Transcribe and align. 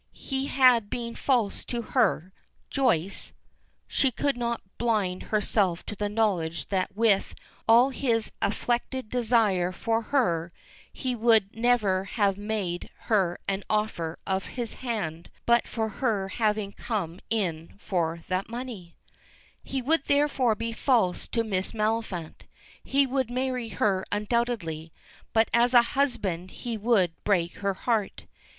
He 0.13 0.47
had 0.47 0.89
been 0.89 1.13
false 1.13 1.63
to 1.65 1.83
her 1.83 2.33
Joyce 2.71 3.33
(she 3.87 4.09
could 4.09 4.35
not 4.35 4.63
blind 4.79 5.21
herself 5.29 5.85
to 5.85 5.95
the 5.95 6.09
knowledge 6.09 6.69
that 6.69 6.97
with 6.97 7.35
all 7.67 7.91
his 7.91 8.31
affected 8.41 9.09
desire 9.11 9.71
for 9.71 10.01
her 10.01 10.51
he 10.91 11.13
would 11.13 11.55
never 11.55 12.05
have 12.05 12.35
made 12.35 12.89
her 13.11 13.37
an 13.47 13.61
offer 13.69 14.17
of 14.25 14.47
his 14.57 14.73
hand 14.81 15.29
but 15.45 15.67
for 15.67 15.87
her 15.89 16.29
having 16.29 16.71
come 16.71 17.19
in 17.29 17.75
for 17.77 18.21
that 18.27 18.49
money) 18.49 18.95
he 19.63 19.83
would 19.83 20.05
therefore 20.05 20.55
be 20.55 20.73
false 20.73 21.27
to 21.27 21.43
Miss 21.43 21.73
Maliphant; 21.75 22.47
he 22.83 23.05
would 23.05 23.29
marry 23.29 23.67
her 23.69 24.03
undoubtedly, 24.11 24.91
but 25.31 25.47
as 25.53 25.75
a 25.75 25.83
husband 25.93 26.49
he 26.49 26.75
would 26.75 27.23
break 27.23 27.57
her 27.57 27.75
heart. 27.75 28.25